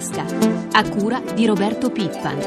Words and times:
tasca, 0.00 0.24
a 0.72 0.88
cura 0.88 1.20
di 1.34 1.44
Roberto 1.44 1.90
Pippan. 1.90 2.38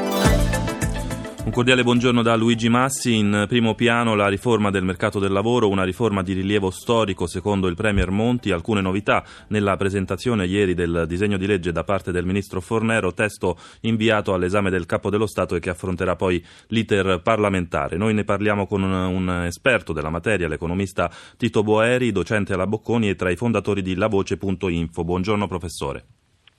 Un 1.44 1.52
cordiale 1.52 1.84
buongiorno 1.84 2.22
da 2.22 2.34
Luigi 2.34 2.68
Massi. 2.68 3.16
In 3.16 3.44
primo 3.46 3.74
piano 3.74 4.16
la 4.16 4.28
riforma 4.28 4.70
del 4.70 4.82
mercato 4.82 5.20
del 5.20 5.30
lavoro, 5.30 5.68
una 5.68 5.84
riforma 5.84 6.22
di 6.22 6.32
rilievo 6.32 6.70
storico 6.70 7.28
secondo 7.28 7.68
il 7.68 7.76
Premier 7.76 8.10
Monti. 8.10 8.50
Alcune 8.50 8.80
novità 8.80 9.22
nella 9.48 9.76
presentazione 9.76 10.46
ieri 10.46 10.74
del 10.74 11.04
disegno 11.06 11.36
di 11.36 11.46
legge 11.46 11.70
da 11.70 11.84
parte 11.84 12.10
del 12.10 12.24
Ministro 12.24 12.60
Fornero, 12.60 13.12
testo 13.12 13.56
inviato 13.82 14.34
all'esame 14.34 14.70
del 14.70 14.86
Capo 14.86 15.10
dello 15.10 15.26
Stato 15.26 15.54
e 15.54 15.60
che 15.60 15.70
affronterà 15.70 16.16
poi 16.16 16.44
l'iter 16.68 17.20
parlamentare. 17.22 17.96
Noi 17.98 18.14
ne 18.14 18.24
parliamo 18.24 18.66
con 18.66 18.82
un 18.82 19.44
esperto 19.44 19.92
della 19.92 20.10
materia, 20.10 20.48
l'economista 20.48 21.08
Tito 21.36 21.62
Boeri, 21.62 22.10
docente 22.10 22.54
alla 22.54 22.66
Bocconi 22.66 23.10
e 23.10 23.14
tra 23.14 23.30
i 23.30 23.36
fondatori 23.36 23.82
di 23.82 23.94
lavoce.info. 23.94 25.04
Buongiorno 25.04 25.46
professore. 25.46 26.06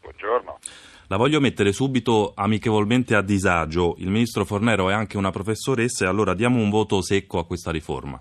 Buongiorno. 0.05 0.59
La 1.07 1.17
voglio 1.17 1.39
mettere 1.39 1.71
subito 1.71 2.33
amichevolmente 2.35 3.13
a 3.13 3.21
disagio. 3.21 3.93
Il 3.99 4.09
ministro 4.09 4.43
Fornero 4.43 4.89
è 4.89 4.93
anche 4.93 5.17
una 5.17 5.29
professoressa 5.29 6.05
e 6.05 6.07
allora 6.07 6.33
diamo 6.33 6.59
un 6.59 6.71
voto 6.71 7.03
secco 7.03 7.37
a 7.37 7.45
questa 7.45 7.69
riforma. 7.69 8.19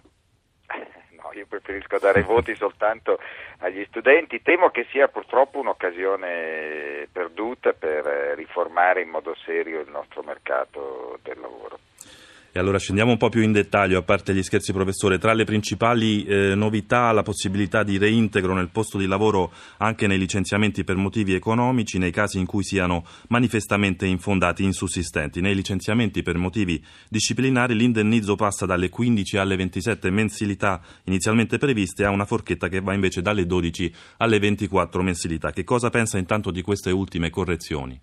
No, 1.17 1.31
io 1.33 1.47
preferisco 1.49 1.99
dare 1.99 2.21
voti 2.29 2.55
soltanto 2.55 3.19
agli 3.61 3.83
studenti. 3.89 4.43
Temo 4.43 4.69
che 4.69 4.87
sia 4.91 5.09
purtroppo 5.09 5.61
un'occasione 5.61 7.09
perduta 7.11 7.73
per 7.73 8.05
riformare 8.37 9.01
in 9.01 9.09
modo 9.09 9.35
serio 9.47 9.81
il 9.81 9.89
nostro 9.89 10.23
mercato 10.23 11.19
del 11.23 11.41
lavoro. 11.41 11.79
E 12.57 12.61
allora 12.61 12.79
scendiamo 12.79 13.11
un 13.11 13.17
po' 13.17 13.31
più 13.31 13.43
in 13.43 13.51
dettaglio, 13.51 13.99
a 13.99 14.03
parte 14.03 14.33
gli 14.33 14.41
scherzi 14.41 14.73
professore, 14.73 15.19
tra 15.19 15.33
le 15.33 15.43
principali 15.43 16.23
eh, 16.25 16.55
novità 16.55 17.11
la 17.11 17.25
possibilità 17.25 17.83
di 17.83 17.99
reintegro 17.99 18.55
nel 18.55 18.69
posto 18.69 18.97
di 18.97 19.07
lavoro 19.07 19.53
anche 19.79 20.07
nei 20.07 20.19
licenziamenti 20.19 20.85
per 20.85 20.95
motivi 20.95 21.35
economici 21.35 21.99
nei 21.99 22.13
casi 22.13 22.39
in 22.39 22.47
cui 22.47 22.63
siano 22.63 23.05
manifestamente 23.31 24.07
infondati, 24.07 24.63
insussistenti. 24.63 25.41
Nei 25.41 25.57
licenziamenti 25.57 26.23
per 26.23 26.39
motivi 26.39 26.81
disciplinari 27.09 27.75
l'indennizzo 27.75 28.37
passa 28.37 28.67
dalle 28.67 28.89
15 28.89 29.37
alle 29.37 29.57
27 29.57 30.11
mensilità 30.11 30.81
inizialmente 31.07 31.59
previste 31.59 32.05
a 32.05 32.11
una 32.11 32.25
forchetta 32.25 32.69
che 32.69 32.81
va 32.81 32.95
invece 32.95 33.21
dalle 33.21 33.47
12 33.47 33.93
alle 34.19 34.39
24 34.39 35.03
mensilità. 35.03 35.51
Che 35.51 35.65
cosa 35.65 35.91
pensa 35.91 36.19
intanto 36.19 36.53
di 36.53 36.63
queste 36.63 36.93
ultime 36.93 37.31
correzioni? 37.31 38.01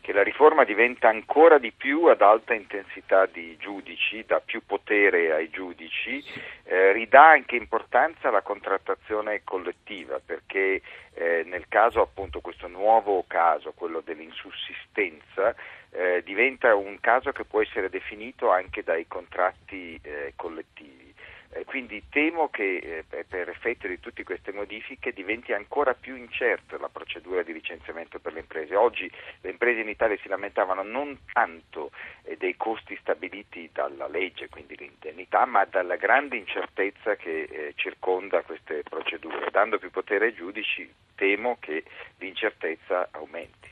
Che 0.00 0.12
la 0.12 0.22
riforma 0.22 0.64
diventa 0.64 1.08
ancora 1.08 1.58
di 1.58 1.72
più 1.72 2.06
ad 2.06 2.22
alta 2.22 2.54
intensità 2.54 3.26
di 3.26 3.56
giudici, 3.58 4.24
dà 4.26 4.40
più 4.40 4.62
potere 4.64 5.32
ai 5.32 5.50
giudici, 5.50 6.22
eh, 6.64 6.92
ridà 6.92 7.28
anche 7.28 7.56
importanza 7.56 8.28
alla 8.28 8.42
contrattazione 8.42 9.42
collettiva, 9.44 10.20
perché 10.24 10.80
eh, 11.14 11.42
nel 11.46 11.66
caso 11.68 12.00
appunto 12.00 12.40
questo 12.40 12.66
nuovo 12.66 13.24
caso, 13.26 13.72
quello 13.72 14.00
dell'insussistenza, 14.00 15.54
eh, 15.92 16.22
diventa 16.24 16.74
un 16.74 16.98
caso 17.00 17.32
che 17.32 17.44
può 17.44 17.60
essere 17.60 17.90
definito 17.90 18.50
anche 18.50 18.82
dai 18.82 19.06
contratti 19.06 19.98
eh, 20.02 20.32
collettivi. 20.36 21.09
Eh, 21.52 21.64
quindi 21.64 22.04
temo 22.08 22.48
che 22.48 23.04
eh, 23.08 23.24
per 23.24 23.48
effetto 23.48 23.88
di 23.88 23.98
tutte 23.98 24.22
queste 24.22 24.52
modifiche 24.52 25.12
diventi 25.12 25.52
ancora 25.52 25.94
più 25.94 26.14
incerta 26.14 26.78
la 26.78 26.88
procedura 26.88 27.42
di 27.42 27.52
licenziamento 27.52 28.20
per 28.20 28.34
le 28.34 28.40
imprese. 28.40 28.76
Oggi 28.76 29.10
le 29.40 29.50
imprese 29.50 29.80
in 29.80 29.88
Italia 29.88 30.16
si 30.22 30.28
lamentavano 30.28 30.82
non 30.82 31.18
tanto 31.32 31.90
eh, 32.22 32.36
dei 32.36 32.56
costi 32.56 32.96
stabiliti 33.00 33.68
dalla 33.72 34.06
legge, 34.06 34.48
quindi 34.48 34.76
l'indennità, 34.76 35.44
ma 35.44 35.64
dalla 35.64 35.96
grande 35.96 36.36
incertezza 36.36 37.16
che 37.16 37.72
circonda 37.74 38.42
queste 38.42 38.82
procedure. 38.88 39.50
Dando 39.50 39.78
più 39.78 39.90
potere 39.90 40.26
ai 40.26 40.34
giudici 40.34 40.88
temo 41.16 41.56
che 41.58 41.82
l'incertezza 42.18 43.08
aumenti. 43.10 43.68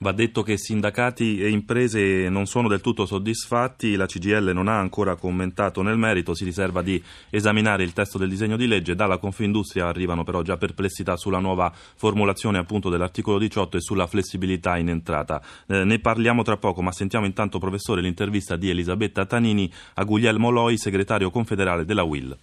Va 0.00 0.12
detto 0.12 0.44
che 0.44 0.56
sindacati 0.56 1.42
e 1.42 1.48
imprese 1.48 2.28
non 2.28 2.46
sono 2.46 2.68
del 2.68 2.80
tutto 2.80 3.04
soddisfatti, 3.04 3.96
la 3.96 4.06
CGL 4.06 4.52
non 4.54 4.68
ha 4.68 4.78
ancora 4.78 5.16
commentato 5.16 5.82
nel 5.82 5.96
merito, 5.96 6.34
si 6.34 6.44
riserva 6.44 6.82
di 6.82 7.02
esaminare 7.30 7.82
il 7.82 7.92
testo 7.92 8.16
del 8.16 8.28
disegno 8.28 8.56
di 8.56 8.68
legge, 8.68 8.94
dalla 8.94 9.18
Confindustria 9.18 9.88
arrivano 9.88 10.22
però 10.22 10.42
già 10.42 10.56
perplessità 10.56 11.16
sulla 11.16 11.40
nuova 11.40 11.72
formulazione 11.74 12.58
appunto 12.58 12.90
dell'articolo 12.90 13.38
18 13.38 13.78
e 13.78 13.80
sulla 13.80 14.06
flessibilità 14.06 14.76
in 14.76 14.88
entrata. 14.88 15.42
Eh, 15.66 15.82
ne 15.82 15.98
parliamo 15.98 16.44
tra 16.44 16.56
poco, 16.56 16.80
ma 16.80 16.92
sentiamo 16.92 17.26
intanto 17.26 17.58
professore 17.58 18.00
l'intervista 18.00 18.54
di 18.54 18.70
Elisabetta 18.70 19.26
Tanini 19.26 19.68
a 19.94 20.04
Guglielmo 20.04 20.50
Loi, 20.50 20.78
segretario 20.78 21.30
confederale 21.30 21.84
della 21.84 22.04
WIL. 22.04 22.36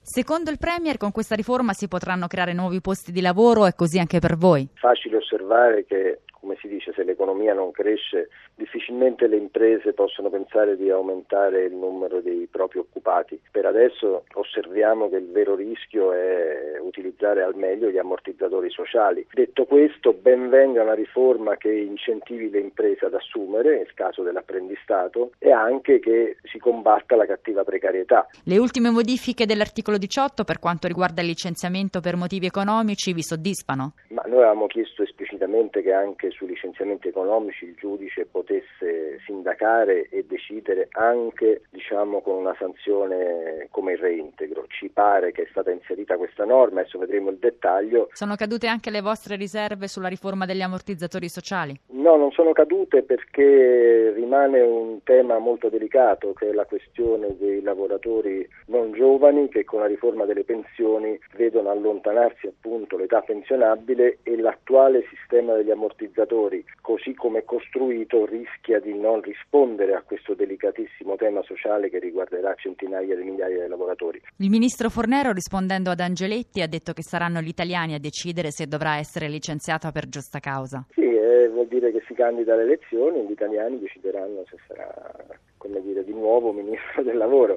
Secondo 0.00 0.50
il 0.50 0.58
Premier 0.58 0.96
con 0.96 1.12
questa 1.12 1.34
riforma 1.34 1.74
si 1.74 1.88
potranno 1.88 2.26
creare 2.26 2.54
nuovi 2.54 2.80
posti 2.80 3.12
di 3.12 3.20
lavoro 3.20 3.66
e 3.66 3.74
così 3.74 3.98
anche 3.98 4.18
per 4.18 4.36
voi? 4.36 4.66
Facile 4.74 5.18
osservare 5.18 5.84
che 5.86 6.22
come 6.42 6.56
si 6.60 6.66
dice, 6.66 6.92
se 6.92 7.04
l'economia 7.04 7.54
non 7.54 7.70
cresce, 7.70 8.28
difficilmente 8.54 9.26
le 9.26 9.36
imprese 9.36 9.92
possono 9.92 10.30
pensare 10.30 10.76
di 10.76 10.90
aumentare 10.90 11.64
il 11.64 11.74
numero 11.74 12.20
dei 12.20 12.48
propri 12.50 12.78
occupati. 12.78 13.40
Per 13.50 13.66
adesso 13.66 14.24
osserviamo 14.34 15.08
che 15.08 15.16
il 15.16 15.30
vero 15.30 15.54
rischio 15.54 16.12
è 16.12 16.78
utilizzare 16.80 17.42
al 17.42 17.54
meglio 17.56 17.90
gli 17.90 17.98
ammortizzatori 17.98 18.70
sociali. 18.70 19.26
Detto 19.32 19.64
questo, 19.64 20.12
ben 20.12 20.48
venga 20.48 20.82
una 20.82 20.94
riforma 20.94 21.56
che 21.56 21.72
incentivi 21.72 22.50
le 22.50 22.60
imprese 22.60 23.06
ad 23.06 23.14
assumere, 23.14 23.76
nel 23.76 23.94
caso 23.94 24.22
dell'apprendistato, 24.22 25.32
e 25.38 25.50
anche 25.50 25.98
che 25.98 26.36
si 26.42 26.58
combatta 26.58 27.16
la 27.16 27.26
cattiva 27.26 27.64
precarietà. 27.64 28.26
Le 28.44 28.58
ultime 28.58 28.90
modifiche 28.90 29.46
dell'articolo 29.46 29.98
18 29.98 30.44
per 30.44 30.58
quanto 30.58 30.86
riguarda 30.86 31.20
il 31.20 31.28
licenziamento 31.28 32.00
per 32.00 32.16
motivi 32.16 32.46
economici 32.46 33.12
vi 33.12 33.22
soddisfano? 33.22 33.94
Ma 34.08 34.22
noi 34.26 34.38
avevamo 34.38 34.66
chiesto 34.66 35.02
esplicitamente 35.02 35.82
che 35.82 35.92
anche 35.92 36.30
su 36.30 36.46
licenziamenti 36.46 37.08
economici 37.08 37.64
il 37.64 37.74
giudice 37.74 38.26
potesse 38.42 39.20
sindacare 39.24 40.08
e 40.10 40.24
decidere 40.26 40.88
anche 40.92 41.62
diciamo, 41.70 42.20
con 42.20 42.36
una 42.36 42.54
sanzione 42.58 43.68
come 43.70 43.92
il 43.92 43.98
reintegro. 43.98 44.66
Ci 44.68 44.88
pare 44.88 45.32
che 45.32 45.42
è 45.42 45.46
stata 45.50 45.70
inserita 45.70 46.16
questa 46.16 46.44
norma, 46.44 46.80
adesso 46.80 46.98
vedremo 46.98 47.30
il 47.30 47.38
dettaglio. 47.38 48.08
Sono 48.12 48.34
cadute 48.34 48.66
anche 48.66 48.90
le 48.90 49.00
vostre 49.00 49.36
riserve 49.36 49.86
sulla 49.88 50.08
riforma 50.08 50.44
degli 50.44 50.60
ammortizzatori 50.60 51.28
sociali? 51.28 51.78
No, 51.86 52.16
non 52.16 52.32
sono 52.32 52.52
cadute 52.52 53.02
perché 53.02 54.12
rimane 54.14 54.60
un 54.60 55.02
tema 55.04 55.38
molto 55.38 55.68
delicato 55.68 56.32
che 56.32 56.50
è 56.50 56.52
la 56.52 56.64
questione 56.64 57.36
dei 57.38 57.62
lavoratori 57.62 58.48
non 58.66 58.92
giovani 58.92 59.48
che 59.48 59.64
con 59.64 59.80
la 59.80 59.86
riforma 59.86 60.24
delle 60.24 60.44
pensioni 60.44 61.18
vedono 61.36 61.70
allontanarsi 61.70 62.46
appunto 62.48 62.96
l'età 62.96 63.20
pensionabile 63.20 64.18
e 64.22 64.36
l'attuale 64.36 65.04
sistema 65.08 65.54
degli 65.54 65.70
ammortizzatori 65.70 66.64
così 66.80 67.14
come 67.14 67.40
è 67.40 67.44
costruito 67.44 68.24
rischia 68.32 68.80
di 68.80 68.94
non 68.94 69.20
rispondere 69.20 69.94
a 69.94 70.02
questo 70.02 70.34
delicatissimo 70.34 71.16
tema 71.16 71.42
sociale 71.42 71.90
che 71.90 71.98
riguarderà 71.98 72.54
centinaia 72.54 73.14
di 73.14 73.22
migliaia 73.22 73.64
di 73.64 73.68
lavoratori. 73.68 74.20
Il 74.38 74.48
ministro 74.48 74.88
Fornero 74.88 75.32
rispondendo 75.32 75.90
ad 75.90 76.00
Angeletti 76.00 76.62
ha 76.62 76.66
detto 76.66 76.92
che 76.94 77.02
saranno 77.02 77.40
gli 77.40 77.48
italiani 77.48 77.94
a 77.94 77.98
decidere 77.98 78.50
se 78.50 78.66
dovrà 78.66 78.96
essere 78.96 79.28
licenziata 79.28 79.92
per 79.92 80.08
giusta 80.08 80.38
causa. 80.38 80.86
Sì, 80.92 81.02
eh, 81.02 81.48
vuol 81.48 81.66
dire 81.66 81.92
che 81.92 82.02
si 82.06 82.14
candida 82.14 82.54
alle 82.54 82.62
elezioni, 82.62 83.26
gli 83.26 83.32
italiani 83.32 83.78
decideranno 83.78 84.44
se 84.48 84.56
sarà 84.66 85.40
come 85.62 85.80
dire, 85.80 86.02
di 86.02 86.12
nuovo 86.12 86.52
ministro 86.52 87.02
del 87.04 87.16
lavoro. 87.16 87.56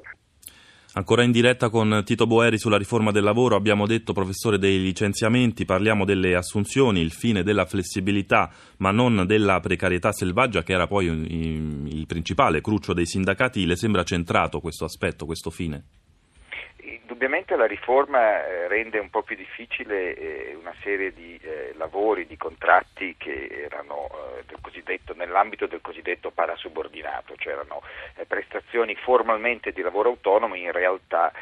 Ancora 0.96 1.22
in 1.22 1.30
diretta 1.30 1.68
con 1.68 2.02
Tito 2.06 2.26
Boeri 2.26 2.56
sulla 2.58 2.78
riforma 2.78 3.10
del 3.10 3.22
lavoro, 3.22 3.54
abbiamo 3.54 3.86
detto 3.86 4.14
professore 4.14 4.58
dei 4.58 4.80
licenziamenti, 4.80 5.66
parliamo 5.66 6.06
delle 6.06 6.34
assunzioni, 6.34 7.00
il 7.00 7.12
fine 7.12 7.42
della 7.42 7.66
flessibilità, 7.66 8.50
ma 8.78 8.92
non 8.92 9.24
della 9.26 9.60
precarietà 9.60 10.10
selvaggia 10.12 10.62
che 10.62 10.72
era 10.72 10.86
poi 10.86 11.04
il 11.04 12.06
principale 12.06 12.62
cruccio 12.62 12.94
dei 12.94 13.04
sindacati. 13.04 13.66
Le 13.66 13.76
sembra 13.76 14.04
centrato 14.04 14.60
questo 14.60 14.86
aspetto, 14.86 15.26
questo 15.26 15.50
fine? 15.50 15.84
Indubbiamente 17.16 17.56
la 17.56 17.64
riforma 17.64 18.44
eh, 18.44 18.68
rende 18.68 18.98
un 18.98 19.08
po' 19.08 19.22
più 19.22 19.36
difficile 19.36 20.14
eh, 20.14 20.54
una 20.54 20.74
serie 20.82 21.14
di 21.14 21.40
eh, 21.42 21.72
lavori, 21.78 22.26
di 22.26 22.36
contratti 22.36 23.14
che 23.16 23.46
erano 23.50 24.06
nell'ambito 25.16 25.66
del 25.66 25.80
cosiddetto 25.80 26.30
parasubordinato, 26.30 27.34
cioè 27.36 27.54
erano 27.54 27.82
prestazioni 28.26 28.94
formalmente 28.94 29.72
di 29.72 29.82
lavoro 29.82 30.10
autonomo, 30.10 30.54
in 30.54 30.72
realtà 30.72 31.32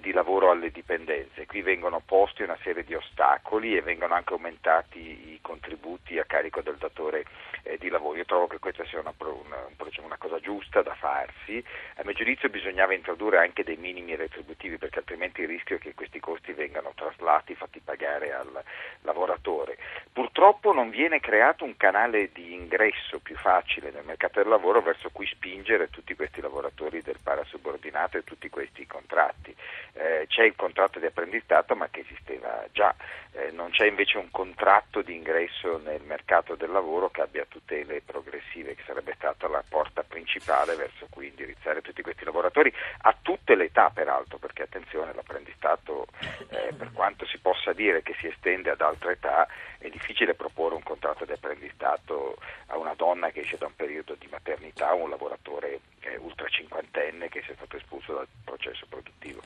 di 0.00 0.12
lavoro 0.12 0.50
alle 0.50 0.70
dipendenze. 0.70 1.46
Qui 1.46 1.62
vengono 1.62 2.00
posti 2.04 2.42
una 2.42 2.58
serie 2.62 2.84
di 2.84 2.94
ostacoli 2.94 3.76
e 3.76 3.82
vengono 3.82 4.14
anche 4.14 4.34
aumentati 4.34 4.98
i 4.98 5.38
contributi 5.40 6.18
a 6.18 6.24
carico 6.24 6.60
del 6.60 6.76
datore 6.76 7.24
di 7.78 7.88
lavoro. 7.88 8.16
Io 8.16 8.24
trovo 8.24 8.46
che 8.46 8.58
questa 8.58 8.84
sia 8.84 9.00
una, 9.00 9.14
una, 9.18 9.66
una 10.04 10.16
cosa 10.18 10.38
giusta 10.40 10.82
da 10.82 10.94
farsi. 10.94 11.62
A 11.96 12.02
mio 12.04 12.12
giudizio 12.12 12.48
bisognava 12.48 12.94
introdurre 12.94 13.38
anche 13.38 13.64
dei 13.64 13.76
minimi 13.76 14.14
retributivi 14.14 14.78
perché 14.78 14.98
altrimenti 14.98 15.42
il 15.42 15.48
rischio 15.48 15.76
è 15.76 15.78
che 15.78 15.94
questi 15.94 16.20
costi 16.20 16.52
vengano 16.52 16.92
traslati, 16.94 17.54
fatti 17.54 17.80
pagare 17.80 18.32
al 18.32 18.62
lavoratore. 19.02 19.78
Purtroppo 20.12 20.72
non 20.72 20.90
viene 20.90 21.20
creato 21.20 21.64
un 21.64 21.76
canale 21.76 22.30
di 22.32 22.52
ingresso 22.52 23.18
più 23.20 23.36
facile 23.36 23.90
nel 23.90 24.04
mercato 24.04 24.40
del 24.40 24.48
lavoro 24.48 24.80
verso 24.80 25.10
cui 25.10 25.26
spingere 25.26 25.90
tutti 25.90 26.14
questi 26.14 26.40
lavoratori 26.40 27.02
del 27.02 27.18
parasubordinato 27.22 28.18
e 28.18 28.24
tutti 28.24 28.48
questi 28.48 28.86
contratti. 28.86 29.54
Eh, 29.94 30.26
c'è 30.28 30.44
il 30.44 30.54
contratto 30.56 30.98
di 30.98 31.06
apprendistato 31.06 31.74
ma 31.74 31.88
che 31.90 32.00
esisteva 32.00 32.64
già, 32.72 32.94
eh, 33.32 33.50
non 33.50 33.70
c'è 33.70 33.86
invece 33.86 34.18
un 34.18 34.30
contratto 34.30 35.02
di 35.02 35.14
ingresso 35.14 35.78
nel 35.78 36.02
mercato 36.02 36.54
del 36.54 36.70
lavoro 36.70 37.10
che 37.10 37.22
abbia 37.22 37.46
tutele 37.48 38.02
progressive, 38.04 38.74
che 38.74 38.82
sarebbe 38.86 39.14
stata 39.16 39.48
la 39.48 39.62
porta 39.68 40.02
principale 40.02 40.74
verso 40.76 41.06
cui 41.10 41.28
indirizzare 41.28 41.82
tutti 41.82 42.02
questi 42.02 42.24
lavoratori 42.24 42.72
a 43.02 43.16
tutte 43.20 43.54
le 43.54 43.64
età 43.64 43.90
peraltro, 43.90 44.38
perché 44.38 44.62
attenzione 44.62 45.12
l'apprendistato 45.14 46.06
eh, 46.48 46.72
per 46.76 46.92
quanto 46.92 47.26
si 47.26 47.38
possa 47.38 47.72
dire 47.72 48.02
che 48.02 48.14
si 48.18 48.26
estende 48.26 48.70
ad 48.70 48.80
altre 48.80 49.12
età 49.12 49.46
è 49.78 49.88
difficile 49.88 50.34
proporre 50.34 50.74
un 50.74 50.82
contratto 50.82 51.24
di 51.24 51.32
apprendistato 51.32 52.36
a 52.66 52.76
una 52.76 52.94
donna 52.94 53.30
che 53.30 53.40
esce 53.40 53.58
da 53.58 53.66
un 53.66 53.76
periodo 53.76 54.14
di 54.18 54.26
maternità 54.30 54.94
o 54.94 55.02
un 55.02 55.10
lavoratore 55.10 55.80
eh, 56.12 56.16
ultra 56.16 56.48
cinquantenne 56.48 57.28
che 57.28 57.42
sia 57.44 57.54
stato 57.54 57.76
espulso 57.76 58.14
dal 58.14 58.28
processo 58.44 58.86
produttivo. 58.88 59.42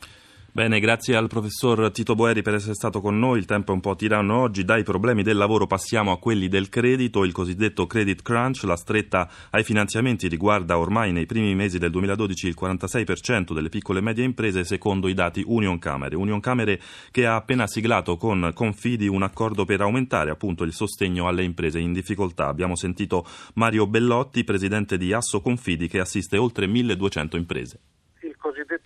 Bene, 0.55 0.81
grazie 0.81 1.17
al 1.17 1.29
professor 1.29 1.91
Tito 1.93 2.15
Boeri 2.15 2.43
per 2.43 2.53
essere 2.53 2.75
stato 2.75 3.01
con 3.01 3.19
noi. 3.19 3.39
Il 3.39 3.47
tempo 3.47 3.73
è 3.73 3.75
un 3.75 3.81
po' 3.81 3.97
tiranno 3.97 4.39
oggi. 4.39 4.67
Dai 4.67 4.83
problemi 4.83 5.23
del 5.23 5.39
lavoro 5.39 5.67
passiamo 5.67 6.13
a 6.13 6.19
quelli 6.19 6.47
del 6.49 6.69
credito. 6.69 7.25
Il 7.25 7.33
cosiddetto 7.33 7.87
credit 7.87 8.21
crunch, 8.21 8.65
la 8.65 8.77
stretta 8.77 9.31
ai 9.49 9.65
finanziamenti, 9.65 10.29
riguarda 10.29 10.77
ormai 10.77 11.11
nei 11.11 11.25
primi 11.25 11.55
mesi 11.55 11.79
del 11.79 11.91
2012 11.91 12.49
il 12.49 12.57
46% 12.61 13.55
delle 13.55 13.71
piccole 13.71 14.01
e 14.01 14.03
medie 14.03 14.25
imprese, 14.25 14.65
secondo 14.65 15.09
i 15.09 15.15
dati 15.15 15.43
Union 15.47 15.79
Camere. 15.79 16.17
Union 16.17 16.41
Camere 16.41 16.79
che 17.11 17.25
ha 17.25 17.35
appena 17.35 17.67
siglato 17.67 18.19
con 18.19 18.51
Confidi 18.53 19.09
un 19.09 19.23
accordo 19.23 19.65
per 19.65 19.81
aumentare 19.81 20.31
appunto 20.31 20.65
il 20.65 20.75
sostegno 20.75 21.29
alle 21.29 21.45
imprese 21.45 21.79
in 21.79 21.95
difficoltà. 21.95 22.49
Abbiamo 22.49 22.77
sentito 22.77 23.27
Mario 23.55 23.87
Bellotti, 23.87 24.45
presidente 24.45 24.99
di 24.99 25.15
Asso 25.15 25.41
Confidi, 25.41 25.89
che 25.89 25.99
assiste 25.99 26.37
oltre 26.37 26.67
1200 26.67 27.39
imprese 27.39 27.81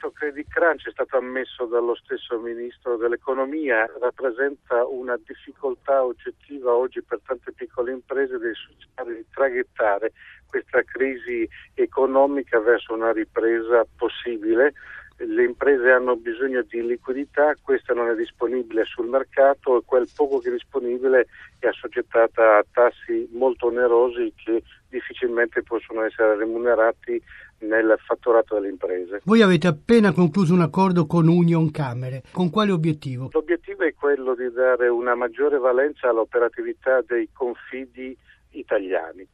cosiddetto 0.06 0.10
credit 0.12 0.48
crunch 0.48 0.88
è 0.88 0.90
stato 0.90 1.16
ammesso 1.16 1.64
dallo 1.66 1.94
stesso 1.94 2.38
ministro 2.38 2.96
dell'economia, 2.96 3.88
rappresenta 4.00 4.86
una 4.86 5.18
difficoltà 5.24 6.04
oggettiva 6.04 6.74
oggi 6.74 7.02
per 7.02 7.20
tante 7.24 7.52
piccole 7.52 7.92
imprese 7.92 8.38
di 8.38 9.24
traghettare 9.32 10.12
questa 10.46 10.82
crisi 10.82 11.48
economica 11.74 12.60
verso 12.60 12.94
una 12.94 13.12
ripresa 13.12 13.86
possibile. 13.96 14.72
Le 15.18 15.44
imprese 15.44 15.90
hanno 15.90 16.14
bisogno 16.16 16.60
di 16.62 16.86
liquidità, 16.86 17.54
questa 17.62 17.94
non 17.94 18.10
è 18.10 18.14
disponibile 18.14 18.84
sul 18.84 19.06
mercato 19.08 19.78
e 19.78 19.82
quel 19.84 20.06
poco 20.14 20.40
che 20.40 20.50
è 20.50 20.52
disponibile 20.52 21.26
è 21.58 21.68
assoggettata 21.68 22.58
a 22.58 22.64
tassi 22.70 23.26
molto 23.32 23.68
onerosi 23.68 24.30
che 24.36 24.62
difficilmente 24.90 25.62
possono 25.62 26.02
essere 26.02 26.36
remunerati 26.36 27.20
nel 27.60 27.96
fatturato 28.04 28.54
delle 28.54 28.68
imprese. 28.68 29.20
Voi 29.24 29.42
avete 29.42 29.66
appena 29.66 30.12
concluso 30.12 30.54
un 30.54 30.60
accordo 30.60 31.06
con 31.06 31.28
Union 31.28 31.70
Camere, 31.70 32.22
con 32.32 32.50
quale 32.50 32.72
obiettivo? 32.72 33.30
L'obiettivo 33.32 33.84
è 33.84 33.94
quello 33.94 34.34
di 34.34 34.50
dare 34.50 34.88
una 34.88 35.14
maggiore 35.14 35.58
valenza 35.58 36.08
all'operatività 36.08 37.00
dei 37.02 37.28
confidi 37.32 38.16
italiani. 38.50 39.26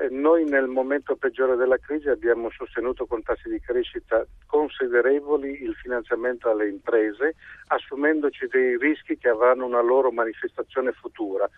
Eh, 0.00 0.08
noi 0.10 0.44
nel 0.44 0.68
momento 0.68 1.16
peggiore 1.16 1.56
della 1.56 1.76
crisi 1.76 2.08
abbiamo 2.08 2.50
sostenuto 2.50 3.04
con 3.06 3.22
tassi 3.22 3.48
di 3.48 3.58
crescita 3.58 4.24
considerevoli 4.46 5.62
il 5.62 5.74
finanziamento 5.74 6.48
alle 6.48 6.68
imprese, 6.68 7.34
assumendoci 7.66 8.46
dei 8.46 8.78
rischi 8.78 9.18
che 9.18 9.28
avranno 9.28 9.66
una 9.66 9.82
loro 9.82 10.12
manifestazione 10.12 10.92
futura. 10.92 11.50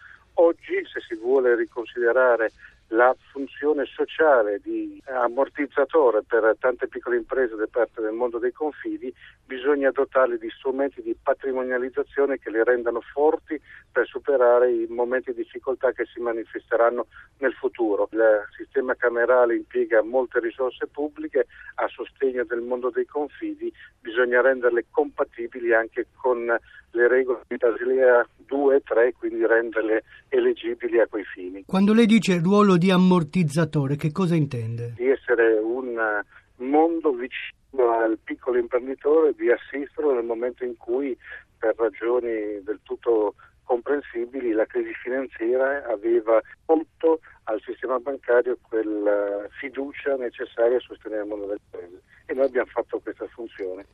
Riconsiderare 1.93 2.53
la 2.93 3.15
funzione 3.31 3.85
sociale 3.85 4.61
di 4.63 5.01
ammortizzatore 5.07 6.23
per 6.27 6.57
tante 6.59 6.89
piccole 6.89 7.17
imprese 7.17 7.55
da 7.55 7.69
parte 7.71 8.01
del 8.01 8.13
mondo 8.13 8.39
dei 8.39 8.53
confidi, 8.53 9.15
bisogna 9.45 9.93
dotarli 9.93 10.39
di 10.39 10.51
strumenti 10.51 11.01
di 11.01 11.17
patrimonializzazione 11.21 12.39
che 12.39 12.51
le 12.51 12.65
rendano 12.65 13.01
forti 13.01 13.61
per 13.93 14.07
superare 14.07 14.73
i 14.73 14.87
momenti 14.89 15.33
di 15.33 15.43
difficoltà 15.43 15.93
che 15.93 16.05
si 16.07 16.21
manifesteranno 16.21 17.07
nel 17.39 17.53
futuro. 17.53 18.09
Il 18.11 18.45
sistema 18.57 18.95
camerale 18.97 19.55
impiega 19.55 20.03
molte 20.03 20.41
risorse 20.41 20.89
pubbliche 20.89 21.47
a 21.77 21.87
sostegno 21.87 22.45
del 22.45 22.61
mondo 22.61 22.91
dei 22.91 23.07
confidi, 23.07 23.73
bisogna 24.01 24.41
renderle 24.41 24.87
compatibili 24.91 25.73
anche 25.73 26.09
con 26.21 26.59
le 26.93 27.09
regole 27.09 27.41
di 27.47 27.57
Basilea 27.57 28.27
2 28.47 28.77
e 28.77 28.83
3, 28.83 29.13
quindi 29.13 29.47
renderle 29.47 30.03
elegibili 30.29 31.01
a 31.01 31.07
quei 31.07 31.25
fini. 31.25 31.65
Quando 31.67 31.93
lei 31.93 32.07
dice 32.07 32.39
ruolo 32.39 32.77
di 32.77 32.91
ammortizzatore, 32.91 33.97
che 33.97 34.11
cosa 34.13 34.35
intende? 34.35 34.95
Di 34.97 35.09
essere 35.09 35.59
un 35.59 36.23
mondo 36.57 37.13
vicino 37.13 37.93
al 37.93 38.19
piccolo 38.23 38.59
imprenditore, 38.59 39.35
di 39.35 39.51
assisterlo 39.51 40.15
nel 40.15 40.25
momento 40.25 40.65
in 40.65 40.77
cui, 40.77 41.17
per 41.59 41.75
ragioni 41.77 42.63
del 42.63 42.81
tutto 42.83 43.35
comprensibili, 43.63 44.51
la 44.51 44.67
crisi 44.67 44.93
finanziaria 44.95 45.87
aveva 45.87 46.41
tolto 46.67 47.21
al 47.45 47.61
sistema 47.65 47.99
bancario 47.99 48.59
quella 48.61 49.47
fiducia 49.61 50.17
necessaria 50.17 50.77
a 50.77 50.81
sostenere 50.81 51.23
il 51.23 51.29
mondo 51.29 51.47
del 51.47 51.61
paese. 51.71 52.03
E 52.27 52.35
noi 52.35 52.47
abbiamo 52.47 52.71
fatto 52.73 52.99
questa 52.99 53.27
funzione. 53.29 53.87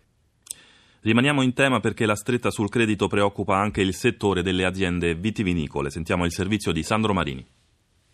Rimaniamo 1.01 1.43
in 1.43 1.53
tema 1.53 1.81
perché 1.81 2.07
la 2.07 2.17
stretta 2.17 2.51
sul 2.51 2.69
credito 2.69 3.07
preoccupa 3.07 3.57
anche 3.57 3.81
il 3.81 3.95
settore 3.95 4.43
delle 4.43 4.65
aziende 4.65 5.15
vitivinicole. 5.15 5.91
Sentiamo 5.91 6.25
il 6.25 6.33
servizio 6.33 6.73
di 6.73 6.83
Sandro 6.83 7.13
Marini. 7.13 7.47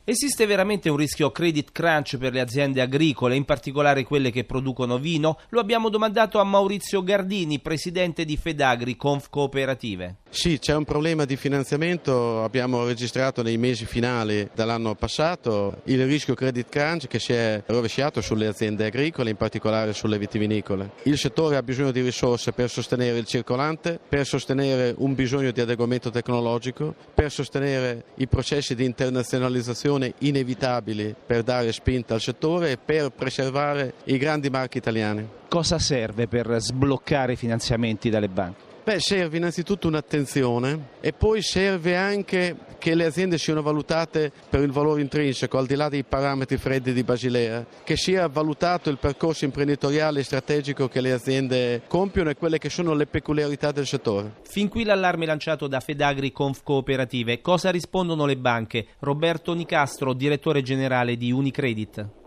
Esiste 0.04 0.46
veramente 0.46 0.88
un 0.88 0.96
rischio 0.96 1.30
credit 1.30 1.70
crunch 1.70 2.16
per 2.16 2.32
le 2.32 2.40
aziende 2.40 2.80
agricole, 2.80 3.36
in 3.36 3.44
particolare 3.44 4.02
quelle 4.02 4.32
che 4.32 4.42
producono 4.42 4.98
vino? 4.98 5.38
Lo 5.50 5.60
abbiamo 5.60 5.90
domandato 5.90 6.40
a 6.40 6.44
Maurizio 6.44 7.04
Gardini, 7.04 7.60
presidente 7.60 8.24
di 8.24 8.36
Fedagri 8.36 8.96
Conf 8.96 9.28
Cooperative. 9.30 10.16
Sì, 10.28 10.58
c'è 10.58 10.74
un 10.74 10.82
problema 10.82 11.24
di 11.24 11.36
finanziamento, 11.36 12.42
abbiamo 12.42 12.84
registrato 12.84 13.42
nei 13.42 13.58
mesi 13.58 13.84
finali 13.84 14.48
dell'anno 14.52 14.96
passato 14.96 15.82
il 15.84 16.04
rischio 16.04 16.34
credit 16.34 16.68
crunch 16.68 17.06
che 17.06 17.20
si 17.20 17.32
è 17.32 17.62
rovesciato 17.66 18.20
sulle 18.20 18.48
aziende 18.48 18.86
agricole, 18.86 19.30
in 19.30 19.36
particolare 19.36 19.92
sulle 19.92 20.18
vitivinicole. 20.18 20.94
Il 21.04 21.16
settore 21.16 21.54
ha 21.54 21.62
bisogno 21.62 21.92
di 21.92 22.00
risorse 22.00 22.50
per 22.50 22.70
sostenere 22.70 23.18
il 23.18 23.26
circolante, 23.26 24.00
per 24.08 24.26
sostenere 24.26 24.94
un 24.98 25.14
bisogno 25.14 25.52
di 25.52 25.60
adeguamento 25.60 26.10
tecnologico, 26.10 26.92
per 27.14 27.30
sostenere 27.30 28.06
i 28.16 28.26
processi 28.26 28.74
di 28.74 28.84
internazionalizzazione 28.84 29.90
azioni 29.92 30.12
inevitabili 30.18 31.14
per 31.26 31.42
dare 31.42 31.72
spinta 31.72 32.14
al 32.14 32.20
settore 32.20 32.72
e 32.72 32.78
per 32.78 33.10
preservare 33.10 33.94
i 34.04 34.16
grandi 34.16 34.48
marchi 34.50 34.78
italiani. 34.78 35.28
Cosa 35.48 35.78
serve 35.78 36.26
per 36.26 36.56
sbloccare 36.58 37.32
i 37.32 37.36
finanziamenti 37.36 38.08
dalle 38.08 38.28
banche? 38.28 38.71
Beh, 38.84 38.98
serve 38.98 39.36
innanzitutto 39.36 39.86
un'attenzione 39.86 40.88
e 41.00 41.12
poi 41.12 41.40
serve 41.40 41.94
anche 41.94 42.56
che 42.78 42.96
le 42.96 43.04
aziende 43.04 43.38
siano 43.38 43.62
valutate 43.62 44.32
per 44.50 44.60
il 44.60 44.72
valore 44.72 45.00
intrinseco, 45.02 45.56
al 45.56 45.66
di 45.66 45.76
là 45.76 45.88
dei 45.88 46.02
parametri 46.02 46.56
freddi 46.56 46.92
di 46.92 47.04
Basilea, 47.04 47.64
che 47.84 47.96
sia 47.96 48.26
valutato 48.26 48.90
il 48.90 48.98
percorso 48.98 49.44
imprenditoriale 49.44 50.18
e 50.18 50.24
strategico 50.24 50.88
che 50.88 51.00
le 51.00 51.12
aziende 51.12 51.82
compiono 51.86 52.30
e 52.30 52.34
quelle 52.34 52.58
che 52.58 52.70
sono 52.70 52.92
le 52.94 53.06
peculiarità 53.06 53.70
del 53.70 53.86
settore. 53.86 54.40
Fin 54.42 54.68
qui 54.68 54.82
l'allarme 54.82 55.26
lanciato 55.26 55.68
da 55.68 55.78
Fedagri 55.78 56.32
Conf 56.32 56.64
Cooperative. 56.64 57.40
Cosa 57.40 57.70
rispondono 57.70 58.26
le 58.26 58.36
banche? 58.36 58.86
Roberto 58.98 59.54
Nicastro, 59.54 60.12
direttore 60.12 60.60
generale 60.62 61.16
di 61.16 61.30
Unicredit 61.30 62.20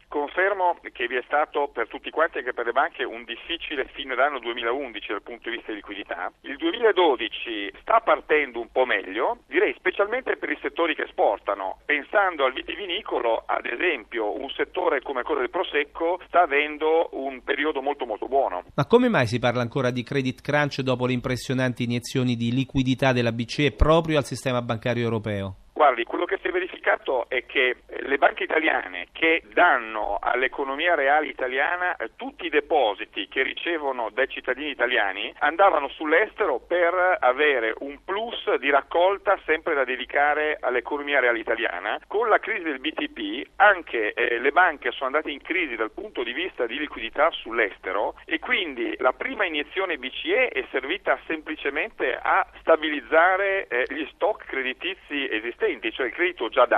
che 0.91 1.07
vi 1.07 1.15
è 1.15 1.23
stato 1.25 1.69
per 1.71 1.87
tutti 1.87 2.09
quanti, 2.09 2.39
anche 2.39 2.53
per 2.53 2.65
le 2.65 2.71
banche, 2.71 3.03
un 3.03 3.23
difficile 3.23 3.85
fine 3.93 4.15
d'anno 4.15 4.39
2011 4.39 5.07
dal 5.07 5.21
punto 5.21 5.49
di 5.49 5.57
vista 5.57 5.71
di 5.71 5.77
liquidità. 5.77 6.31
Il 6.41 6.57
2012 6.57 7.73
sta 7.81 7.99
partendo 8.01 8.59
un 8.59 8.71
po' 8.71 8.85
meglio, 8.85 9.39
direi 9.47 9.73
specialmente 9.77 10.37
per 10.37 10.49
i 10.49 10.57
settori 10.61 10.95
che 10.95 11.03
esportano. 11.03 11.79
Pensando 11.85 12.45
al 12.45 12.53
vitivinicolo, 12.53 13.43
ad 13.45 13.65
esempio, 13.65 14.39
un 14.39 14.49
settore 14.49 15.01
come 15.01 15.23
quello 15.23 15.41
del 15.41 15.49
Prosecco 15.49 16.19
sta 16.27 16.41
avendo 16.41 17.09
un 17.13 17.43
periodo 17.43 17.81
molto 17.81 18.05
molto 18.05 18.27
buono. 18.27 18.63
Ma 18.73 18.85
come 18.85 19.09
mai 19.09 19.27
si 19.27 19.39
parla 19.39 19.61
ancora 19.61 19.91
di 19.91 20.03
credit 20.03 20.41
crunch 20.41 20.81
dopo 20.81 21.05
le 21.05 21.13
impressionanti 21.13 21.83
iniezioni 21.83 22.35
di 22.35 22.51
liquidità 22.51 23.13
della 23.13 23.31
BCE 23.31 23.71
proprio 23.71 24.17
al 24.17 24.25
sistema 24.25 24.61
bancario 24.61 25.03
europeo? 25.03 25.55
Guardi, 25.73 26.05
quello 26.05 26.23
che 26.23 26.39
verificato 26.85 27.27
è 27.27 27.45
che 27.45 27.77
le 27.87 28.17
banche 28.17 28.43
italiane 28.43 29.07
che 29.11 29.41
danno 29.53 30.19
all'economia 30.21 30.93
reale 30.93 31.27
italiana 31.27 31.95
eh, 31.95 32.11
tutti 32.15 32.45
i 32.45 32.49
depositi 32.49 33.27
che 33.27 33.41
ricevono 33.41 34.09
dai 34.11 34.27
cittadini 34.29 34.69
italiani 34.69 35.33
andavano 35.39 35.89
sull'estero 35.89 36.59
per 36.59 37.17
avere 37.19 37.73
un 37.79 38.03
plus 38.03 38.55
di 38.55 38.69
raccolta 38.69 39.39
sempre 39.45 39.73
da 39.73 39.83
dedicare 39.83 40.57
all'economia 40.59 41.19
reale 41.19 41.39
italiana. 41.39 41.99
Con 42.07 42.29
la 42.29 42.39
crisi 42.39 42.63
del 42.63 42.79
BTP 42.79 43.47
anche 43.55 44.13
eh, 44.13 44.39
le 44.39 44.51
banche 44.51 44.91
sono 44.91 45.07
andate 45.07 45.31
in 45.31 45.41
crisi 45.41 45.75
dal 45.75 45.91
punto 45.91 46.23
di 46.23 46.33
vista 46.33 46.67
di 46.67 46.77
liquidità 46.77 47.31
sull'estero 47.31 48.15
e 48.25 48.39
quindi 48.39 48.95
la 48.99 49.13
prima 49.13 49.45
iniezione 49.45 49.97
BCE 49.97 50.49
è 50.49 50.65
servita 50.71 51.17
semplicemente 51.25 52.17
a 52.21 52.45
stabilizzare 52.59 53.67
eh, 53.67 53.85
gli 53.89 54.07
stock 54.13 54.45
creditizi 54.45 55.27
esistenti, 55.29 55.91
cioè 55.91 56.07
il 56.07 56.13
credito 56.13 56.49
già 56.49 56.65
dato. 56.65 56.74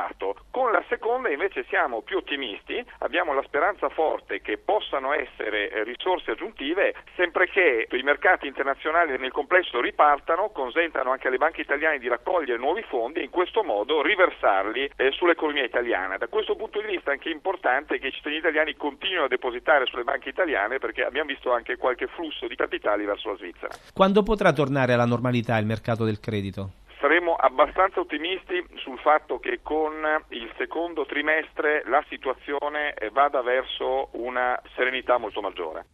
Con 0.52 0.72
la 0.72 0.84
seconda 0.90 1.30
invece 1.30 1.66
siamo 1.70 2.02
più 2.02 2.18
ottimisti, 2.18 2.84
abbiamo 3.00 3.34
la 3.34 3.44
speranza 3.44 3.90
forte 3.90 4.42
che 4.42 4.58
possano 4.58 5.14
essere 5.14 5.70
eh, 5.70 5.84
risorse 5.84 6.32
aggiuntive 6.32 6.94
sempre 7.16 7.48
che 7.48 7.88
i 7.90 8.02
mercati 8.04 8.48
internazionali 8.48 9.18
nel 9.18 9.32
complesso 9.32 9.82
ripartano, 9.82 10.50
consentano 10.50 11.12
anche 11.12 11.28
alle 11.28 11.38
banche 11.38 11.62
italiane 11.62 12.00
di 12.00 12.08
raccogliere 12.08 12.58
nuovi 12.58 12.84
fondi 12.84 13.20
e 13.20 13.24
in 13.24 13.30
questo 13.30 13.64
modo 13.64 14.02
riversarli 14.02 14.92
eh, 14.96 15.12
sull'economia 15.12 15.64
italiana. 15.64 16.18
Da 16.18 16.28
questo 16.28 16.56
punto 16.56 16.80
di 16.82 16.88
vista 16.88 17.10
è 17.12 17.14
anche 17.14 17.30
importante 17.30 18.00
che 18.00 18.08
i 18.08 18.12
cittadini 18.12 18.40
italiani 18.40 18.76
continuino 18.76 19.26
a 19.26 19.28
depositare 19.28 19.86
sulle 19.86 20.04
banche 20.04 20.30
italiane 20.30 20.80
perché 20.80 21.04
abbiamo 21.04 21.30
visto 21.30 21.52
anche 21.52 21.78
qualche 21.78 22.08
flusso 22.08 22.48
di 22.48 22.56
capitali 22.56 23.06
verso 23.06 23.30
la 23.30 23.38
Svizzera. 23.38 23.74
Quando 23.94 24.24
potrà 24.24 24.54
tornare 24.54 24.94
alla 24.94 25.06
normalità 25.06 25.58
il 25.58 25.66
mercato 25.66 26.04
del 26.04 26.20
credito? 26.20 26.86
Saremo 27.00 27.36
abbastanza 27.36 28.00
ottimisti 28.00 28.64
sul 28.78 28.98
fatto 29.00 29.40
che 29.40 29.60
con 29.62 29.94
il 30.30 30.52
secondo 30.58 31.06
trimestre 31.06 31.84
la 31.86 32.04
situazione 32.10 32.96
vada 33.12 33.42
verso 33.42 34.10
una 34.14 34.60
serenità 34.76 35.18
molto 35.18 35.42
maggiore. 35.42 35.86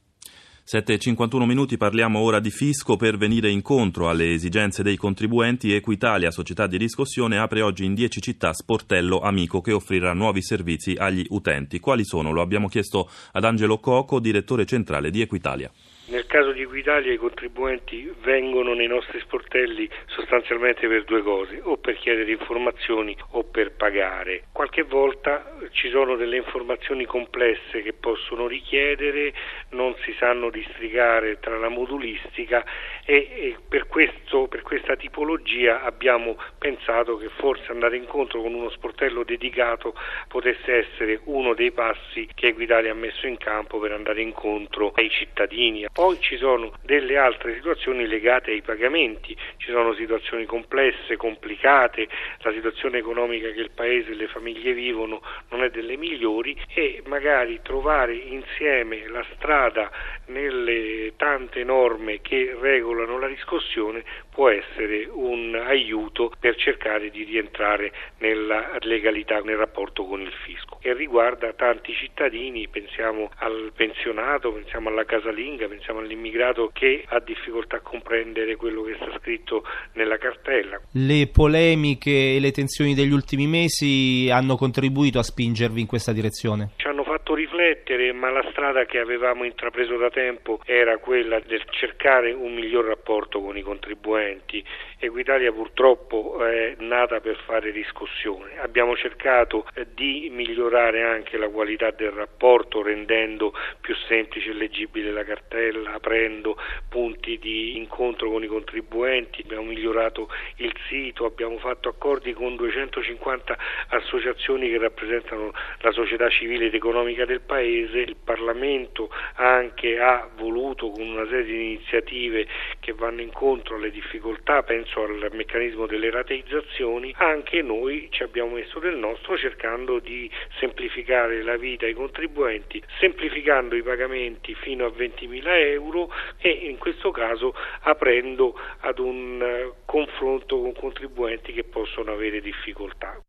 7.51 0.65 1.43
minuti 1.43 1.75
parliamo 1.75 2.19
ora 2.19 2.39
di 2.39 2.49
fisco 2.49 2.95
per 2.95 3.17
venire 3.17 3.49
incontro 3.49 4.07
alle 4.07 4.31
esigenze 4.31 4.81
dei 4.81 4.95
contribuenti. 4.95 5.73
Equitalia, 5.73 6.31
società 6.31 6.67
di 6.67 6.77
riscossione, 6.77 7.37
apre 7.37 7.61
oggi 7.61 7.83
in 7.83 7.93
10 7.93 8.21
città 8.21 8.53
sportello 8.53 9.19
amico 9.19 9.59
che 9.59 9.73
offrirà 9.73 10.13
nuovi 10.13 10.41
servizi 10.41 10.95
agli 10.97 11.25
utenti. 11.31 11.81
Quali 11.81 12.05
sono? 12.05 12.31
Lo 12.31 12.41
abbiamo 12.41 12.69
chiesto 12.69 13.09
ad 13.33 13.43
Angelo 13.43 13.79
Coco, 13.79 14.21
direttore 14.21 14.65
centrale 14.65 15.09
di 15.09 15.19
Equitalia. 15.19 15.69
Nel 16.13 16.27
caso 16.27 16.51
di 16.51 16.61
Equitalia 16.61 17.11
i 17.11 17.17
contribuenti 17.17 18.13
vengono 18.21 18.75
nei 18.75 18.85
nostri 18.85 19.19
sportelli 19.21 19.89
sostanzialmente 20.05 20.87
per 20.87 21.05
due 21.05 21.23
cose, 21.23 21.59
o 21.63 21.77
per 21.77 21.97
chiedere 21.97 22.31
informazioni 22.31 23.17
o 23.31 23.43
per 23.45 23.71
pagare. 23.71 24.43
Qualche 24.51 24.83
volta 24.83 25.55
ci 25.71 25.89
sono 25.89 26.15
delle 26.15 26.37
informazioni 26.37 27.05
complesse 27.05 27.81
che 27.81 27.93
possono 27.93 28.45
richiedere, 28.45 29.33
non 29.69 29.95
si 30.05 30.13
sanno 30.19 30.51
districare 30.51 31.39
tra 31.39 31.57
la 31.57 31.69
modulistica 31.69 32.63
e, 33.05 33.15
e 33.15 33.57
per, 33.67 33.87
questo, 33.87 34.47
per 34.47 34.61
questa 34.61 34.95
tipologia 34.95 35.81
abbiamo 35.81 36.37
pensato 36.59 37.17
che 37.17 37.29
forse 37.37 37.71
andare 37.71 37.97
incontro 37.97 38.39
con 38.39 38.53
uno 38.53 38.69
sportello 38.69 39.23
dedicato 39.23 39.95
potesse 40.27 40.75
essere 40.75 41.21
uno 41.23 41.55
dei 41.55 41.71
passi 41.71 42.29
che 42.35 42.49
Equitalia 42.49 42.91
ha 42.91 42.95
messo 42.95 43.25
in 43.25 43.37
campo 43.37 43.79
per 43.79 43.93
andare 43.93 44.21
incontro 44.21 44.91
ai 44.93 45.09
cittadini. 45.09 45.87
Poi 46.03 46.19
ci 46.19 46.35
sono 46.35 46.73
delle 46.81 47.15
altre 47.15 47.53
situazioni 47.53 48.05
legate 48.05 48.51
ai 48.51 48.61
pagamenti, 48.61 49.33
ci 49.55 49.71
sono 49.71 49.93
situazioni 49.93 50.43
complesse, 50.43 51.15
complicate, 51.15 52.09
la 52.39 52.51
situazione 52.51 52.97
economica 52.97 53.49
che 53.51 53.61
il 53.61 53.71
Paese 53.73 54.11
e 54.11 54.15
le 54.15 54.27
famiglie 54.27 54.73
vivono 54.73 55.21
non 55.51 55.63
è 55.63 55.69
delle 55.69 55.95
migliori 55.95 56.59
e 56.73 57.01
magari 57.05 57.61
trovare 57.63 58.15
insieme 58.15 59.07
la 59.07 59.23
strada 59.35 59.89
nelle 60.25 61.13
tante 61.15 61.63
norme 61.63 62.19
che 62.19 62.53
regolano 62.59 63.17
la 63.17 63.27
riscossione 63.27 64.03
può 64.33 64.49
essere 64.49 65.07
un 65.11 65.55
aiuto 65.55 66.31
per 66.39 66.55
cercare 66.55 67.09
di 67.09 67.23
rientrare 67.23 67.91
nella 68.17 68.77
legalità 68.81 69.39
nel 69.39 69.57
rapporto 69.57 70.05
con 70.05 70.21
il 70.21 70.33
fisco. 70.43 70.79
E 70.81 70.93
riguarda 70.93 71.53
tanti 71.53 71.93
cittadini, 71.93 72.67
pensiamo 72.67 73.29
al 73.37 73.71
pensionato, 73.75 74.51
pensiamo 74.51 74.89
alla 74.89 75.05
casalinga, 75.05 75.67
pensiamo 75.67 75.99
all'immigrato 75.99 76.71
che 76.73 77.05
ha 77.07 77.19
difficoltà 77.19 77.77
a 77.77 77.81
comprendere 77.81 78.55
quello 78.55 78.81
che 78.81 78.95
sta 78.95 79.17
scritto 79.19 79.63
nella 79.93 80.17
cartella. 80.17 80.81
Le 80.91 81.29
polemiche 81.31 82.35
e 82.35 82.39
le 82.39 82.51
tensioni 82.51 82.95
degli 82.95 83.11
ultimi 83.11 83.47
mesi 83.47 84.29
hanno 84.31 84.55
contribuito 84.55 85.19
a 85.19 85.23
spingervi 85.23 85.79
in 85.79 85.87
questa 85.87 86.11
direzione? 86.11 86.71
Ci 86.77 86.87
hanno 86.87 87.03
fatto 87.03 87.35
riflettere, 87.53 88.11
ma 88.13 88.31
la 88.31 88.43
strada 88.49 88.85
che 88.85 88.97
avevamo 88.99 89.43
intrapreso 89.43 89.95
da 89.97 90.09
tempo 90.09 90.59
era 90.65 90.97
quella 90.97 91.39
del 91.39 91.63
cercare 91.69 92.31
un 92.31 92.53
miglior 92.53 92.85
rapporto 92.85 93.39
con 93.41 93.55
i 93.55 93.61
contribuenti. 93.61 94.63
Equitalia 94.97 95.51
purtroppo 95.51 96.43
è 96.45 96.75
nata 96.79 97.19
per 97.19 97.37
fare 97.45 97.69
riscossione. 97.71 98.57
Abbiamo 98.59 98.95
cercato 98.95 99.67
di 99.93 100.29
migliorare 100.31 101.03
anche 101.03 101.37
la 101.37 101.49
qualità 101.49 101.91
del 101.91 102.11
rapporto 102.11 102.81
rendendo 102.81 103.53
più 103.81 103.95
semplice 104.07 104.49
e 104.49 104.53
leggibile 104.53 105.11
la 105.11 105.23
cartella, 105.23 105.93
aprendo 105.93 106.57
punti 106.89 107.37
di 107.37 107.77
incontro 107.77 108.29
con 108.31 108.43
i 108.43 108.47
contribuenti, 108.47 109.41
abbiamo 109.43 109.63
migliorato 109.63 110.29
il 110.57 110.73
sito, 110.87 111.25
abbiamo 111.25 111.57
fatto 111.57 111.89
accordi 111.89 112.33
con 112.33 112.55
250 112.55 113.57
associazioni 113.89 114.69
che 114.69 114.77
rappresentano 114.77 115.51
la 115.79 115.91
società 115.91 116.29
civile 116.29 116.65
ed 116.65 116.73
economica 116.73 117.25
del 117.25 117.41
Paese, 117.45 117.99
il 117.99 118.15
Parlamento 118.15 119.09
anche 119.35 119.99
ha 119.99 120.29
voluto 120.35 120.89
con 120.89 121.07
una 121.07 121.25
serie 121.25 121.43
di 121.45 121.65
iniziative 121.73 122.47
che 122.79 122.93
vanno 122.93 123.21
incontro 123.21 123.75
alle 123.75 123.91
difficoltà, 123.91 124.63
penso 124.63 125.03
al 125.03 125.29
meccanismo 125.31 125.85
delle 125.85 126.09
rateizzazioni, 126.09 127.13
anche 127.17 127.61
noi 127.61 128.07
ci 128.11 128.23
abbiamo 128.23 128.55
messo 128.55 128.79
del 128.79 128.95
nostro 128.95 129.37
cercando 129.37 129.99
di 129.99 130.29
semplificare 130.59 131.43
la 131.43 131.57
vita 131.57 131.85
ai 131.85 131.93
contribuenti, 131.93 132.81
semplificando 132.99 133.75
i 133.75 133.83
pagamenti 133.83 134.53
fino 134.55 134.85
a 134.85 134.89
20.000 134.89 135.41
euro 135.71 136.11
e 136.37 136.49
in 136.49 136.77
questo 136.77 137.11
caso 137.11 137.53
aprendo 137.81 138.57
ad 138.79 138.99
un 138.99 139.41
eh, 139.41 139.71
confronto 139.85 140.59
con 140.59 140.73
contribuenti 140.73 141.53
che 141.53 141.63
possono 141.63 142.11
avere 142.11 142.41
difficoltà. 142.41 143.21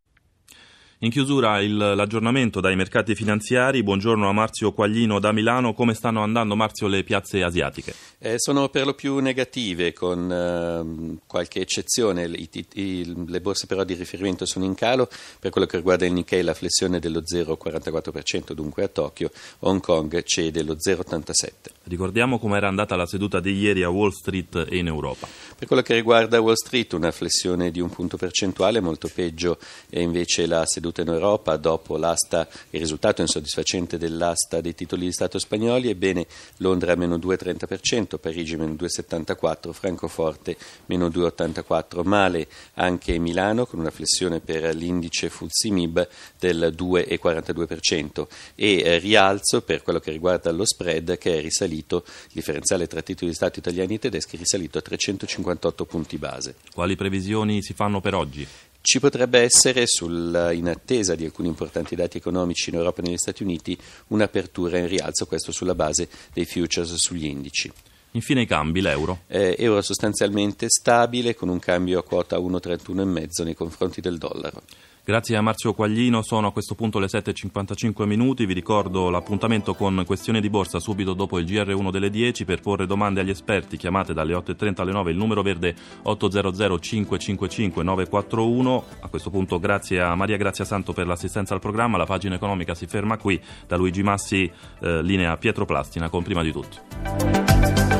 In 0.98 1.10
chiusura 1.10 1.60
il, 1.60 1.76
l'aggiornamento 1.76 2.60
dai 2.60 2.76
mercati 2.76 3.16
finanziari. 3.16 3.82
Buongiorno 3.82 4.28
a 4.28 4.32
Marzio 4.32 4.72
Quaglino 4.72 5.18
da 5.18 5.32
Milano. 5.32 5.74
Come 5.74 5.92
stanno 5.92 6.22
andando, 6.22 6.54
Marzio, 6.54 6.86
le 6.86 7.02
piazze 7.02 7.42
asiatiche? 7.42 7.92
Eh, 8.18 8.38
sono 8.38 8.68
per 8.68 8.86
lo 8.86 8.94
più 8.94 9.18
negative, 9.18 9.92
con 9.92 10.30
eh, 10.30 11.18
qualche 11.26 11.60
eccezione. 11.60 12.26
I, 12.26 12.48
i, 12.74 13.26
le 13.26 13.40
borse 13.40 13.66
però 13.66 13.82
di 13.82 13.94
riferimento 13.94 14.46
sono 14.46 14.64
in 14.64 14.74
calo. 14.74 15.08
Per 15.40 15.50
quello 15.50 15.66
che 15.66 15.76
riguarda 15.78 16.06
il 16.06 16.12
Nikkei 16.12 16.42
la 16.42 16.54
flessione 16.54 17.00
dello 17.00 17.22
0,44%, 17.22 18.52
dunque 18.52 18.84
a 18.84 18.88
Tokyo. 18.88 19.30
Hong 19.60 19.80
Kong 19.80 20.22
cede 20.22 20.62
lo 20.62 20.74
0,87%. 20.74 21.50
Ricordiamo 21.86 22.38
com'era 22.38 22.68
andata 22.68 22.96
la 22.96 23.04
seduta 23.04 23.40
di 23.40 23.52
ieri 23.52 23.82
a 23.82 23.90
Wall 23.90 24.10
Street 24.10 24.68
e 24.70 24.78
in 24.78 24.86
Europa. 24.86 25.26
Per 25.58 25.66
quello 25.66 25.82
che 25.82 25.94
riguarda 25.94 26.40
Wall 26.40 26.54
Street 26.54 26.92
una 26.94 27.10
flessione 27.10 27.70
di 27.70 27.80
un 27.80 27.90
punto 27.90 28.16
percentuale, 28.16 28.80
molto 28.80 29.10
peggio 29.12 29.58
è 29.90 29.98
invece 29.98 30.46
la 30.46 30.64
seduta 30.64 30.93
avvenuta 30.94 31.02
in 31.02 31.08
Europa 31.08 31.56
dopo 31.56 31.96
il 31.96 32.46
risultato 32.70 33.20
insoddisfacente 33.20 33.98
dell'asta 33.98 34.60
dei 34.60 34.74
titoli 34.74 35.06
di 35.06 35.12
Stato 35.12 35.38
spagnoli, 35.38 35.88
ebbene 35.88 36.26
Londra 36.58 36.94
meno 36.94 37.16
2,30%, 37.16 38.18
Parigi 38.18 38.56
meno 38.56 38.74
2,74%, 38.74 39.72
Francoforte 39.72 40.56
meno 40.86 41.08
2,84%, 41.08 42.02
male 42.04 42.46
anche 42.74 43.18
Milano 43.18 43.66
con 43.66 43.80
una 43.80 43.90
flessione 43.90 44.40
per 44.40 44.74
l'indice 44.74 45.28
FTSE 45.28 45.70
MIB 45.70 46.08
del 46.38 46.74
2,42% 46.76 48.26
e 48.54 48.80
eh, 48.80 48.98
rialzo 48.98 49.62
per 49.62 49.82
quello 49.82 49.98
che 49.98 50.12
riguarda 50.12 50.52
lo 50.52 50.64
spread 50.64 51.18
che 51.18 51.38
è 51.38 51.40
risalito, 51.40 52.04
il 52.06 52.32
differenziale 52.32 52.86
tra 52.86 53.02
titoli 53.02 53.30
di 53.30 53.36
Stato 53.36 53.58
italiani 53.58 53.94
e 53.94 53.98
tedeschi 53.98 54.36
è 54.36 54.38
risalito 54.38 54.78
a 54.78 54.82
358 54.82 55.84
punti 55.84 56.18
base. 56.18 56.54
Quali 56.72 56.96
previsioni 56.96 57.62
si 57.62 57.72
fanno 57.72 58.00
per 58.00 58.14
oggi? 58.14 58.46
Ci 58.86 59.00
potrebbe 59.00 59.40
essere, 59.40 59.86
sul, 59.86 60.50
in 60.52 60.68
attesa 60.68 61.14
di 61.14 61.24
alcuni 61.24 61.48
importanti 61.48 61.96
dati 61.96 62.18
economici 62.18 62.68
in 62.68 62.76
Europa 62.76 63.00
e 63.00 63.06
negli 63.06 63.16
Stati 63.16 63.42
Uniti, 63.42 63.78
un'apertura 64.08 64.76
in 64.76 64.86
rialzo, 64.86 65.24
questo 65.24 65.52
sulla 65.52 65.74
base 65.74 66.06
dei 66.34 66.44
futures 66.44 66.92
sugli 66.96 67.24
indici. 67.24 67.72
Infine 68.10 68.42
i 68.42 68.46
cambi, 68.46 68.82
l'euro. 68.82 69.22
Eh, 69.26 69.56
euro 69.58 69.80
sostanzialmente 69.80 70.68
stabile 70.68 71.34
con 71.34 71.48
un 71.48 71.58
cambio 71.60 71.98
a 71.98 72.04
quota 72.04 72.36
1,31,5 72.36 73.44
nei 73.44 73.54
confronti 73.54 74.02
del 74.02 74.18
dollaro. 74.18 74.62
Grazie 75.06 75.36
a 75.36 75.42
Marzio 75.42 75.74
Quaglino, 75.74 76.22
sono 76.22 76.46
a 76.46 76.52
questo 76.52 76.74
punto 76.74 76.98
le 76.98 77.08
7.55 77.08 78.06
minuti, 78.06 78.46
vi 78.46 78.54
ricordo 78.54 79.10
l'appuntamento 79.10 79.74
con 79.74 80.02
questione 80.06 80.40
di 80.40 80.48
borsa 80.48 80.80
subito 80.80 81.12
dopo 81.12 81.38
il 81.38 81.44
GR1 81.44 81.90
delle 81.90 82.08
10 82.08 82.46
per 82.46 82.62
porre 82.62 82.86
domande 82.86 83.20
agli 83.20 83.28
esperti, 83.28 83.76
chiamate 83.76 84.14
dalle 84.14 84.32
8.30 84.32 84.80
alle 84.80 84.92
9 84.92 85.10
il 85.10 85.18
numero 85.18 85.42
verde 85.42 85.74
800 86.04 86.78
555 86.78 87.82
941, 87.82 88.84
a 89.00 89.08
questo 89.08 89.28
punto 89.28 89.58
grazie 89.58 90.00
a 90.00 90.14
Maria 90.14 90.38
Grazia 90.38 90.64
Santo 90.64 90.94
per 90.94 91.06
l'assistenza 91.06 91.52
al 91.52 91.60
programma, 91.60 91.98
la 91.98 92.06
pagina 92.06 92.36
economica 92.36 92.74
si 92.74 92.86
ferma 92.86 93.18
qui, 93.18 93.38
da 93.66 93.76
Luigi 93.76 94.02
Massi 94.02 94.50
eh, 94.80 95.02
linea 95.02 95.36
Pietro 95.36 95.66
Plastina 95.66 96.08
con 96.08 96.22
prima 96.22 96.42
di 96.42 96.50
tutto. 96.50 97.93